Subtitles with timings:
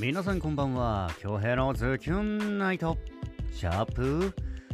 [0.00, 1.10] 皆さんこんばんは。
[1.20, 2.96] 京平のズキュンナイト。
[3.52, 4.32] シャープ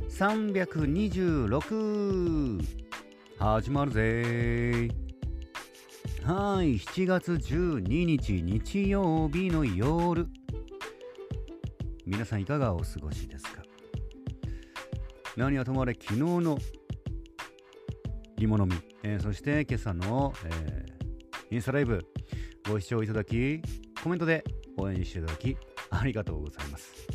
[0.08, 2.62] 326
[3.36, 4.86] 始まるぜ。
[6.22, 10.28] はい7月12日日曜日の夜。
[12.06, 13.64] 皆さんいかがお過ごしですか？
[15.36, 16.56] 何はともあれ昨日の
[18.38, 22.06] 芋のみ、えー、そして今朝の、えー、インスタライブ。
[22.68, 23.60] ご視聴いただき
[24.02, 24.42] コメントで
[24.78, 25.56] 応援していただき
[25.90, 27.06] ありがとうございます。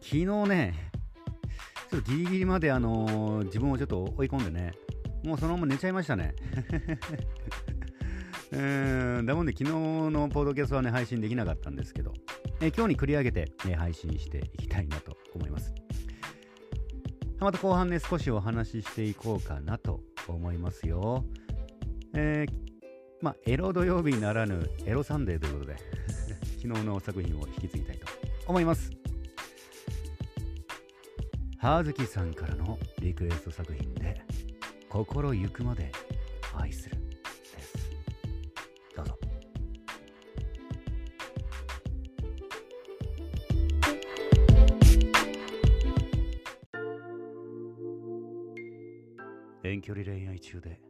[0.00, 0.90] 昨日ね
[1.90, 4.72] ちょっとギリギリまであのー、自分をちょっと追い込んでね
[5.24, 6.34] もうそのまま寝ちゃいましたね。
[8.50, 8.56] う
[9.22, 9.70] んだもんで昨日
[10.10, 12.14] のポードキャストはね配信できなかったんですけど、
[12.62, 15.74] え今日に繰り上げて、ね、配信していきたいなと思います。
[17.38, 21.26] また後半ね少しお話ししていこうかなと思いますよ。
[22.14, 22.67] えー、
[23.20, 25.76] まあ、エロ土曜日ならぬエロサンデーということで
[26.62, 28.06] 昨日の作品を引き継ぎたいと
[28.46, 28.92] 思います。
[31.58, 34.24] 葉月さんからのリクエスト作品で
[34.88, 35.90] 「心ゆくまで
[36.56, 36.96] 愛する」
[37.56, 37.76] です。
[38.94, 39.18] どうぞ。
[49.64, 50.80] 遠距離恋愛中で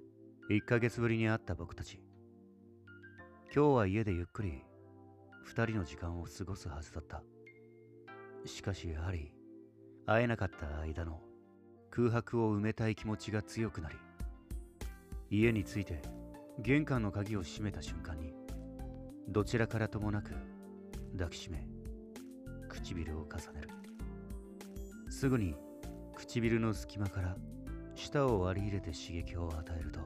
[0.51, 2.08] 1ヶ月ぶりに会った僕たち。
[3.51, 4.63] 今日は家でゆっくり
[5.43, 7.23] 二人の時間を過ごすはずだった。
[8.45, 9.33] しかしやはり
[10.05, 11.23] 会えなかった間の
[11.91, 13.97] 空白を埋めたい気持ちが強くなり
[15.31, 16.03] 家に着いて
[16.59, 18.35] 玄関の鍵を閉めた瞬間に
[19.29, 20.33] どちらからともなく
[21.17, 21.67] 抱きしめ
[22.69, 23.71] 唇を重ねる。
[25.11, 25.55] すぐに
[26.15, 27.35] 唇の隙間から
[27.95, 30.01] 舌を割り入れて刺激を与えると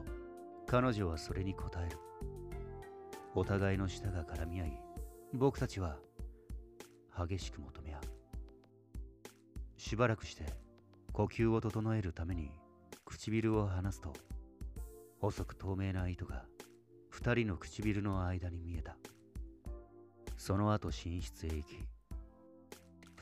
[0.65, 1.97] 彼女はそれに応える。
[3.35, 4.79] お互いの舌が絡み合い
[5.33, 5.97] 僕たちは
[7.17, 8.01] 激しく求め合う。
[9.77, 10.45] しばらくして
[11.11, 12.51] 呼吸を整えるために
[13.05, 14.13] 唇を離すと
[15.19, 16.45] 細く透明な糸が
[17.09, 18.97] 二人の唇の間に見えた。
[20.37, 21.77] その後寝室へ行き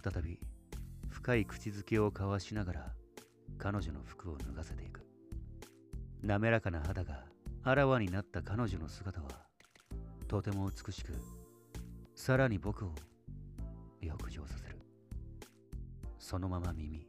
[0.04, 0.40] 再び
[1.10, 2.94] 深い口づけを交わしながら
[3.58, 5.06] 彼女の服を脱がせていく。
[6.24, 7.26] 滑らかな肌が
[7.64, 9.51] あらわになった彼女の姿は
[10.32, 11.12] とても美しく
[12.16, 12.96] さらに僕を
[14.00, 14.80] 浴場させる。
[16.20, 17.06] そのまま耳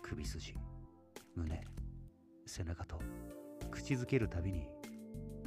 [0.00, 0.54] 首筋
[1.34, 1.60] 胸
[2.46, 3.00] 背中と
[3.72, 4.68] 口づけるたびに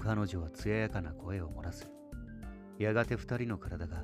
[0.03, 1.89] 彼女は艶やかな声を漏らす。
[2.77, 4.03] やがて二人の体が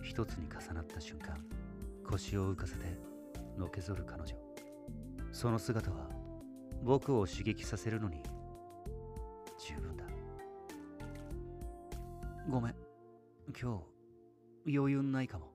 [0.00, 1.36] 一つに重なった瞬間
[2.08, 2.98] 腰を浮かせて
[3.58, 4.34] のけぞる彼女。
[5.32, 6.08] その姿は
[6.82, 8.22] 僕を刺激させるのに
[13.52, 13.84] 今
[14.66, 15.52] 日、余裕ないかも。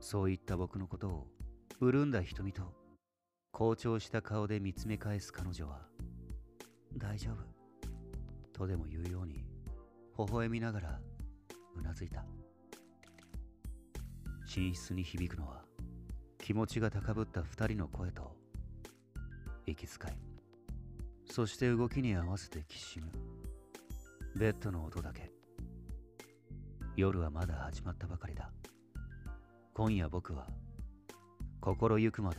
[0.00, 1.26] そういった僕のことを、
[1.80, 2.74] 潤んだ瞳と、
[3.50, 5.86] 好調した顔で見つめ返す彼女は、
[6.96, 7.36] 大丈夫。
[8.52, 9.44] とでも言うように、
[10.18, 11.00] 微笑みながら、
[11.74, 12.24] うなずいた。
[14.56, 15.64] 寝室に響くのは、
[16.38, 18.36] 気持ちが高ぶった二人の声と、
[19.66, 21.32] 息遣い。
[21.32, 23.10] そして動きに合わせてきしむ。
[24.36, 25.25] ベッドの音だけ
[26.96, 28.50] 夜はまだ始まったばかりだ。
[29.74, 30.46] 今夜僕は
[31.60, 32.38] 心ゆくまで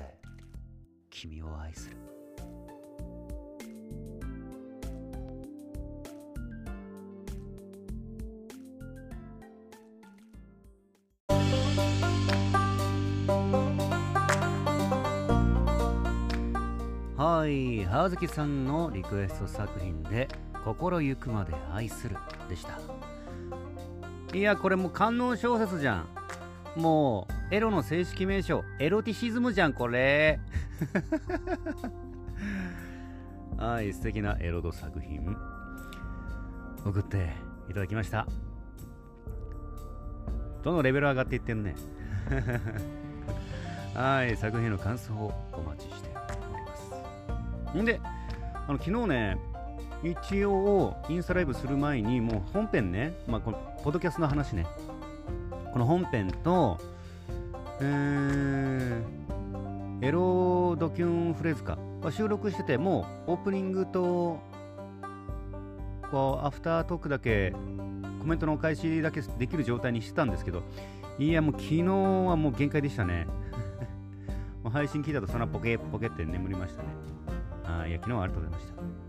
[1.12, 1.98] 君を愛する。
[17.16, 20.28] はい、葉月さんのリクエスト作品で
[20.66, 22.18] 心ゆくまで愛する
[22.50, 22.97] でした。
[24.34, 26.08] いやこれもう観音小説じゃん。
[26.76, 28.64] もうエロの正式名称。
[28.80, 30.40] エロティシズムじゃんこれ。
[33.58, 35.36] はい素敵なエロド作品。
[36.86, 37.34] 送って
[37.70, 38.28] いただきました。
[40.64, 41.76] どのレベル上がっていってんね
[43.96, 46.76] はい作品の感想をお待ちしておりま
[47.74, 47.82] す。
[47.82, 49.38] んであの昨日ね
[50.04, 54.66] 一応インスタライブする前にもう本編ね、まあ、このポッドキャストの話ね。
[55.74, 56.80] この本編と、
[57.82, 61.78] えー、エロドキュンフレーズか。
[62.12, 64.40] 収録しててもうオープニングと
[66.12, 67.54] こうアフタートークだけ
[68.20, 70.64] コメントのお返しだけできる状態にしてたんですけど
[71.20, 73.26] いやもう昨日はもう限界でしたね。
[74.64, 76.90] もう配信聞いたとそんなポケポケって眠りましたね。
[77.66, 79.07] あいや昨日はありがとうございました。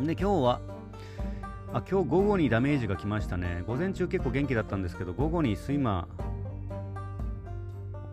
[0.00, 0.60] で、今日は、
[1.72, 3.62] あ今日午後にダメージが来ましたね。
[3.66, 6.08] 午前中結構元気だったんですけど午後に睡魔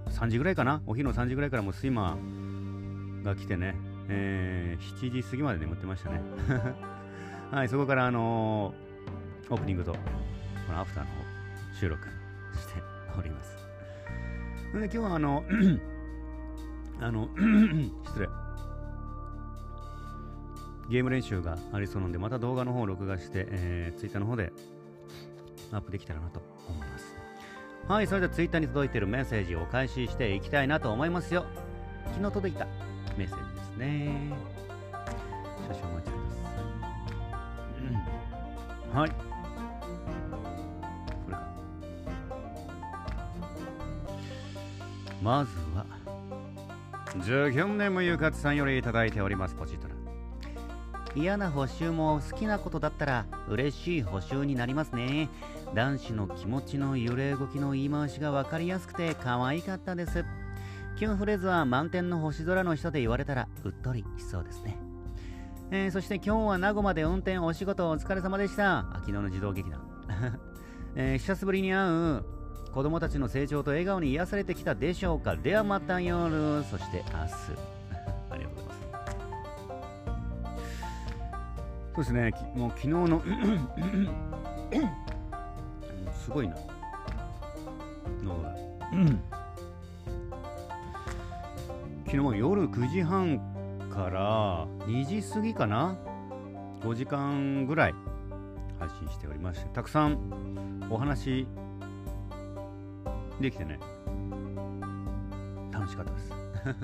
[0.09, 0.81] 3時ぐらいかな？
[0.87, 2.17] お昼の3時ぐらいからもう睡魔
[3.23, 3.75] が来てね、
[4.09, 6.21] えー、7時過ぎまで眠ってましたね。
[7.51, 9.99] はいそこからあのー、オープニングとこ
[10.73, 11.09] のアフターの
[11.79, 12.03] 収録
[12.57, 12.81] して
[13.17, 13.55] おります。
[14.73, 15.45] で今日はあの
[16.99, 17.29] あの
[18.05, 18.24] 失礼。
[20.89, 24.53] ゲーム練習がありそうなので、また動画の方を録画して、えー、Twitter の方で
[25.71, 27.15] アップできたらなと思います。
[27.87, 31.45] はい、それでは Twitter に届いているメッセージをお返していきたいなと思いますよ。
[32.13, 32.65] 昨日届いた
[33.17, 34.31] メッセージですね。
[35.67, 36.47] 少々お待ちくださ
[38.91, 38.93] い。
[38.93, 39.09] うん、はい。
[39.09, 39.15] こ
[41.29, 41.39] れか。
[45.23, 45.85] まずは、
[47.23, 49.94] ジュギョンネムユカツさんよりいただいております、ポチッとな。
[51.15, 55.29] 嫌な補習も好きなことだったら嬉しい補習になりますね。
[55.73, 60.25] 男子の気持ちの揺れ動きの言い回しが分かりやすくて可愛かったです。
[60.97, 64.77] キュンフレーズは満天の星空の人で言われたらうっとりしそうですね。
[65.71, 68.85] えー、そして今日は名古屋で運転お仕事お疲れ様でした。
[68.95, 69.81] 昨日の自動劇団、
[70.95, 72.25] えー、久しぶりに会う
[72.73, 75.35] 子供たちの成長と笑顔に癒されてきたでしょうか。
[75.35, 76.63] ではまた夜。
[76.65, 77.74] そして明日。
[81.95, 83.23] そうですね、もう昨日の
[86.13, 86.55] すごいな。
[88.21, 88.35] の
[92.05, 93.39] 昨日も夜9時半
[93.89, 95.95] から2時過ぎかな。
[96.81, 97.95] 5時間ぐらい
[98.77, 101.47] 配信しておりましてたくさんお話
[103.39, 103.79] できてね。
[105.71, 106.33] 楽しかったです。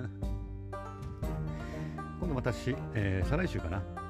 [2.20, 4.01] 今度私、えー、再来週かな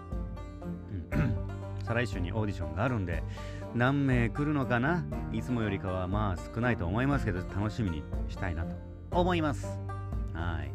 [1.92, 3.22] 再来週にオーディションがあるんで
[3.76, 5.04] 何名来るのかな？
[5.34, 8.78] いつもよりかはまあ少ないと思いますけど楽しみにしたいなと
[9.12, 9.68] 思います。
[10.34, 10.72] はい。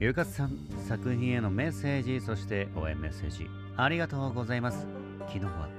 [0.00, 0.52] ゆかさん
[0.86, 3.46] 作品へのメッセージそして応援メッセージ
[3.78, 4.86] ありがとうございます。
[5.28, 5.70] 昨日は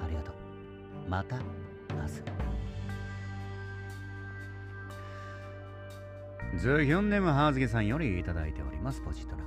[0.00, 0.34] ありがとう。
[1.10, 1.42] また明
[6.54, 6.62] 日。
[6.62, 9.38] ズヒョンネムハーズゲさんよりいただいておりますポジトラ。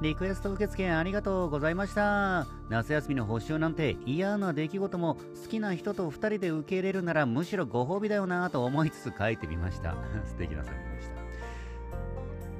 [0.00, 2.46] リクエスト受付ありがとうございました。
[2.70, 9.94] 夏休みの補習なんて嫌な出来事も好きな人と2人で受け入れるならむしろご褒美だよなと思いつつ書いてみました。
[10.24, 11.08] 素敵な作品でし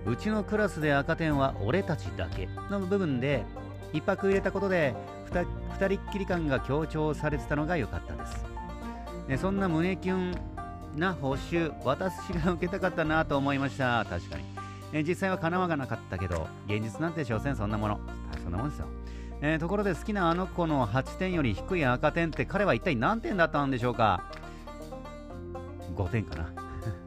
[0.04, 0.10] た。
[0.10, 3.44] うちのクラスで赤点は俺たちだけの部分で
[3.94, 4.94] 一泊入れたことで
[5.30, 9.40] 2, 人っきり感が強調されてたのが良かったです。
[9.40, 10.34] そんな胸キュン
[10.94, 14.04] な補習、私が受けたかったなと思いました。
[14.04, 14.59] 確かに。
[14.92, 18.00] えー、実際は叶わなかったけど、現実なんて所詮そんなもの。
[18.42, 18.86] そんなもんですよ。
[19.42, 24.24] えー、ところで好きなあの子の8点より低い赤点って彼は一体何点だったんでしょうか
[25.96, 26.52] ?5 点かな。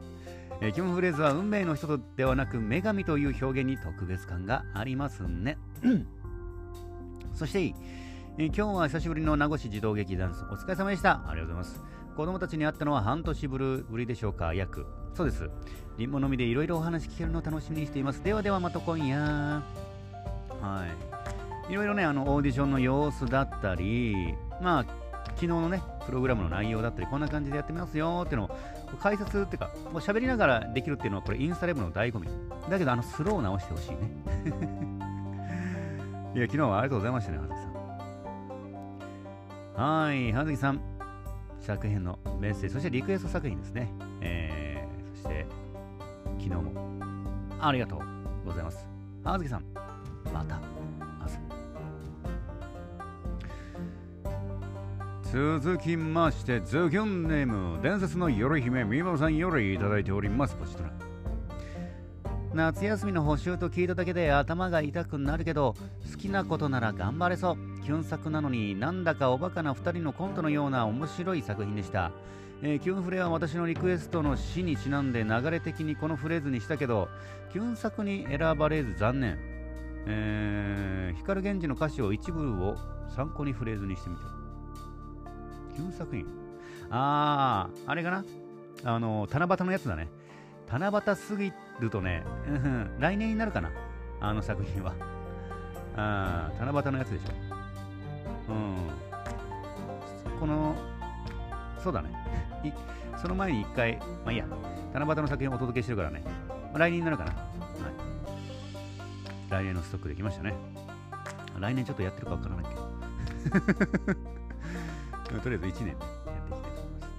[0.60, 5.58] えー、キムフレーズは運命の人とではなく女神という表現に特別感がありますね。
[7.34, 7.74] そして、
[8.38, 11.22] えー、今日は久しぶりの名護市児童劇団お疲れ様でした。
[11.28, 11.84] ありがとうございます。
[12.16, 15.03] 子供たちに会ったのは半年ぶりでしょうか約。
[15.14, 15.48] そうです。
[15.96, 18.22] リンゴのみでいろいろお話聞けるのを楽しみにしています。
[18.24, 19.16] ではではまた今夜。
[19.20, 19.62] は
[21.68, 21.72] い。
[21.72, 24.84] いろいろね、あの、オーディションの様子だったり、まあ、
[25.28, 28.50] 昨日のね、プログラムの内容だったり、こんな感じでやってみますよっていうのを
[29.00, 32.28] 解説っていうか、もう喋りながらできるっていうのは、これインスタレブの醍醐味。
[32.68, 33.98] だけど、あの、スロー直してほしいね。
[36.34, 37.68] いや、昨日はありがとうございましたね、はずきさ
[39.80, 40.04] ん。
[40.06, 40.80] はい、はずきさん。
[41.60, 43.90] 作品のメッセージ、そしてリクエスト作品ですね。
[44.20, 44.63] えー、
[45.24, 45.46] して、
[46.38, 46.72] 昨日も
[47.58, 48.00] ありがとう
[48.44, 48.86] ございます。
[49.24, 49.64] あずきさん、
[50.32, 50.60] また
[51.20, 51.26] 明
[55.32, 55.60] 日。
[55.60, 60.54] 続きまして、ズキョンネーム、伝説の夜姫、みまさんよりいただいております。
[60.56, 60.90] ポチトラ。
[62.52, 65.74] 夏休みの補習と聞いただけで頭が痛くなるけど、
[66.12, 67.56] 好きなことなら頑張れそう。
[67.82, 72.12] キュン作なのになんだかおバカな2人のコントのような面白い作品でした。
[72.66, 77.10] えー、キュンフレは私のリクエストの詩にちなんで流れ的にこのフレーズにしたけど、
[77.52, 79.38] キュン作に選ばれず残念。
[80.06, 82.78] えー、光源氏の歌詞を一部を
[83.14, 84.22] 参考にフレーズにしてみて。
[85.74, 86.26] キュン作品
[86.88, 88.24] あー、あれかな？
[88.84, 90.08] あの、七夕のやつだね。
[90.66, 92.24] 七夕すぎるとね、
[92.98, 93.70] 来年になるかな？
[94.22, 94.94] あの作品は。
[95.96, 98.54] あ七夕のやつでしょ。
[98.54, 100.38] うん。
[100.40, 100.74] この、
[101.78, 102.24] そうだね。
[103.20, 104.46] その前に一回、まあいいや、
[104.92, 107.32] 七夕の作品をお届けしてるからね、まあ、来年になるかな。
[107.32, 107.42] はい。
[109.50, 110.54] 来年のストックできましたね。
[111.58, 112.84] 来年ちょっとやってるかわからないけど。
[115.40, 115.96] とりあえず1年、やっ
[116.46, 117.14] ていきたいと思います。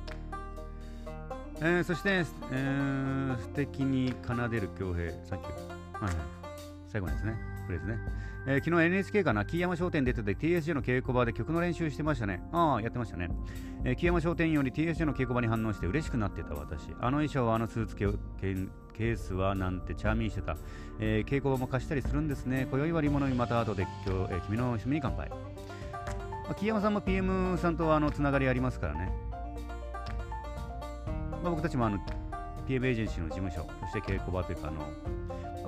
[1.62, 6.04] えー、そして、えー、素敵に奏でる恭平、サンキュー。
[6.06, 6.14] はい、
[6.88, 7.36] 最後のですね、
[7.66, 8.00] これですね。
[8.48, 12.44] えー、昨日 NHK かな、木山商店出てて TSJ の稽古場で曲の練習してましたね。
[12.52, 13.30] ああ、やってましたね。
[13.84, 16.90] えー、木山商店より TSJ の稽古場に反応して嬉しくなってた私。
[17.00, 18.08] あの衣装はあのスーツケ
[18.94, 20.58] ケースはなんてチャーミーしてた。
[21.00, 22.68] えー、稽古場も貸したりするんですね。
[22.70, 25.30] 今宵はリモノにまた後で今日、えー、君の趣味に乾杯。
[25.30, 29.12] まあ、木山さんも PM さんとあのつながりありますからね。
[31.42, 32.00] まあ、僕たちもあの
[32.68, 34.82] PM エージェンシーの事務所、そして稽古場というかあの、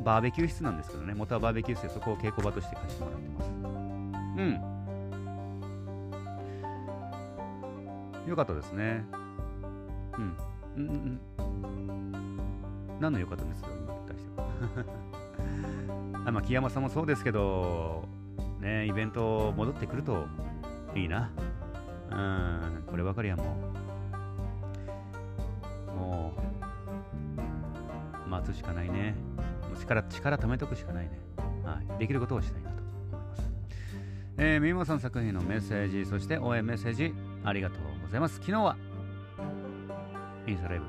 [0.04, 3.50] バーベキュー室なんですけどね、元はバーベキュー室でそこを稽古場として貸してもらってます。
[4.38, 4.62] うん。
[8.28, 9.06] よかったですね。
[10.18, 10.36] うん。
[10.76, 11.20] うん、うん。
[13.00, 14.48] 何のよかったんですよ、今に対しては。
[16.28, 18.04] あまあ、木山さんもそうですけど、
[18.60, 20.26] ね、イベント戻ってくると
[20.96, 21.30] いいな。
[22.10, 23.44] うん、こればかりはも
[25.94, 26.34] う、も
[28.26, 29.16] う、待つしかないね。
[29.88, 31.20] 力、力貯めとくしかないね。
[31.64, 32.00] はい。
[32.00, 33.52] できることをしたいなと思います。
[34.38, 37.14] えー、みもさん作品のメッセージ、そして応援メッセージ、
[37.44, 38.36] ありがとうございます。
[38.36, 38.76] 昨日は、
[40.46, 40.86] インスタライブ、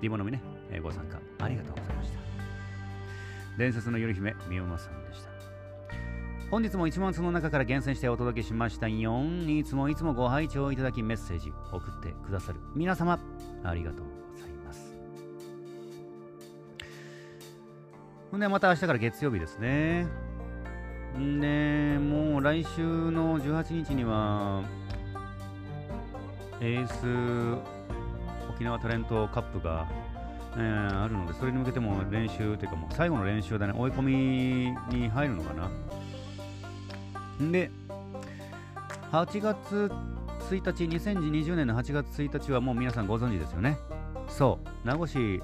[0.00, 0.40] リモのみね、
[0.70, 2.18] えー、ご参加ありがとうございました。
[3.58, 5.28] 伝説の夜姫、みおまさんでした。
[6.50, 13.18] 本日も1万通の中から厳選してお届けしました4いつもいつもご拝聴いただきメッセージ送ってくださる皆様
[13.64, 14.17] ありがとう
[18.30, 20.06] ほんでまた明日から月曜日ですね
[21.18, 24.62] んでもう来週の18日には
[26.60, 27.60] エース
[28.50, 29.86] 沖縄タレントカップが
[30.56, 35.70] えー、あるので、それに向けても練習というか、もう最後の練習だね、追い込みに入るのかな。
[37.44, 37.70] んで、
[39.12, 39.90] 8月
[40.50, 43.78] 1日、2020年の8月1日はもう皆さんご存知ですよね。
[44.28, 45.42] そう、名護市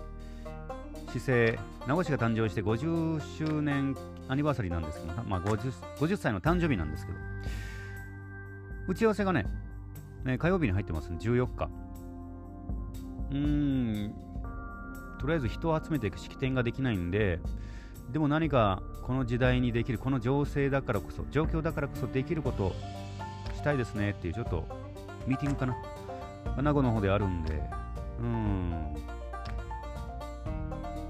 [1.14, 7.18] 市政、名護市が誕生して50周年アニバーサリーなんですけど、まあ50、50, 歳の誕生日なんですけど、
[8.88, 9.46] 打ち合わせがね、
[10.24, 11.70] ね火曜日に入ってますね、14日。
[13.30, 14.14] うん、
[15.20, 17.38] とりあえず人を集めていく式典ができないんで、
[18.12, 22.74] でも何かこの時代にできる、この情勢だからこそ、状況だからこそできることを
[23.54, 24.66] したいですねっていうちょっと
[25.28, 25.76] ミーティングかな。
[26.60, 27.62] 名護の方であるんで、
[28.18, 29.13] うん。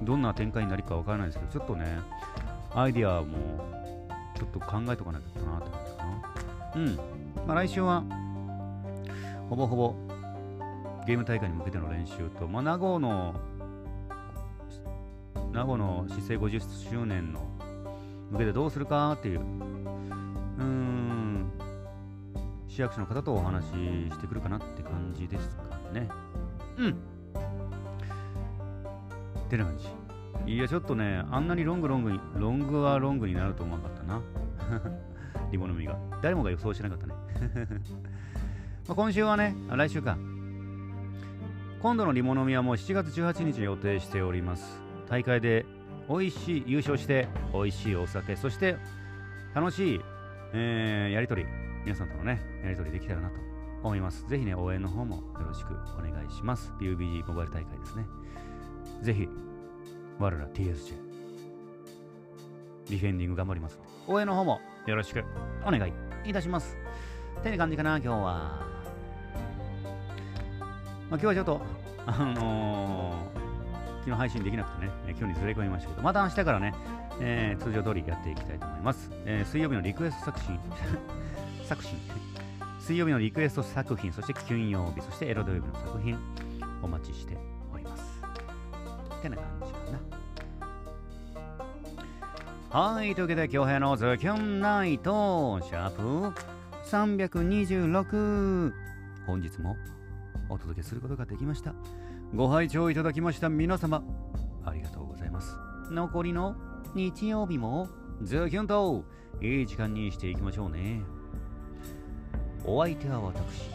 [0.04, 1.98] どんな展開になるかわからないですけど、ちょっとね、
[2.74, 3.36] アイディアも
[4.36, 6.72] ちょっと考えとかなきゃなって感じかな。
[6.76, 6.96] うん。
[7.46, 8.02] まあ来週は、
[9.48, 9.94] ほぼほぼ
[11.06, 13.34] ゲーム大会に向けての練習と、まあ、名護の
[15.52, 17.46] 名護の市政50周年の
[18.30, 21.52] 向けてどうするかっていう、うーん、
[22.66, 23.70] 市役所の方とお話し
[24.10, 26.08] してくるかなって感じですかね。
[26.78, 27.13] うん。
[29.54, 30.52] ってな感じ。
[30.52, 34.22] いや、ちょっとね、あんなにロングロングに、ロングはロングになると思わなかったな。
[35.52, 35.98] リボの実が。
[36.22, 37.14] 誰もが予想してなかったね。
[38.88, 40.18] ま今週はね、来週か。
[41.80, 44.82] 今度のリモノミはもう7月18日に予定しております。
[45.08, 45.66] 大会で
[46.08, 48.76] 美味しい優勝して美味しいお酒そして
[49.54, 50.00] 楽しい、
[50.52, 51.48] えー、やり取り
[51.84, 53.36] 皆さんとのねやり取りできたらなと
[53.82, 58.04] 思いますぜひね応援の方もよろしくお願いします PUBG モバイル大会ですね
[59.04, 59.28] ぜひ
[60.18, 60.94] 我ら TSJ
[62.88, 65.24] ディフェンディング頑張ります応援の方もよろしく
[65.66, 65.92] お願い
[66.24, 66.76] いたします
[67.38, 68.22] ってな感じかな今日は、
[71.10, 71.60] まあ、今日はちょっと
[72.06, 73.44] あのー
[74.04, 76.74] 昨日配信できなくてね、え今日にずれ込みましたけど、また明日からね、
[77.20, 79.10] えー、通常通りやっていきたいと思います。
[79.24, 80.60] えー、水曜日のリクエスト作品、
[81.64, 81.98] 作品、
[82.80, 86.18] 水曜日のリクエスト作品、そして金曜日、そしてエロ土曜日の作品、
[86.82, 87.53] お待ちして。
[89.24, 89.78] てな感じか
[92.70, 92.94] な。
[92.94, 96.40] はい、というわけで、今日のズキュンナイト、シャープ
[96.90, 98.72] 326、
[99.26, 99.76] 本日も
[100.48, 101.74] お届けすることができました。
[102.34, 104.02] ご拝聴いただきました皆様、
[104.64, 105.56] ありがとうございます。
[105.90, 106.56] 残りの
[106.94, 107.88] 日曜日も
[108.22, 109.04] ズキュンと
[109.40, 111.00] いい時間にしていきましょうね。
[112.66, 113.70] お相手は私、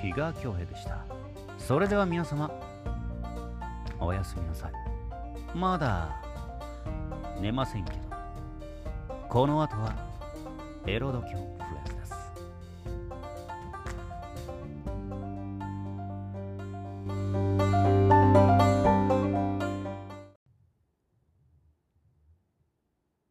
[0.00, 1.04] 比嘉恭平でした。
[1.58, 2.50] それでは皆様、
[4.04, 4.72] おやすみなさい。
[5.56, 6.20] まだ
[7.40, 7.98] 寝ませんけど、
[9.28, 9.94] この後は
[10.86, 12.14] エロドキョンフレスです。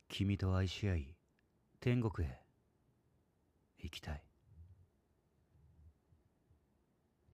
[0.09, 1.15] 君と愛し合い
[1.79, 2.39] 天国へ
[3.79, 4.23] 行きたい